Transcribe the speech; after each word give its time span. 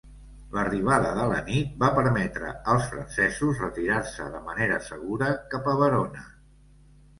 L'arribada 0.53 1.11
de 1.17 1.25
la 1.31 1.41
nit 1.49 1.75
va 1.83 1.89
permetre 1.97 2.55
als 2.73 2.89
francesos 2.95 3.63
retirar-se 3.67 4.27
de 4.39 4.43
manera 4.49 4.83
segura 4.89 5.31
cap 5.55 5.71
a 5.75 5.79
Verona. 5.85 6.27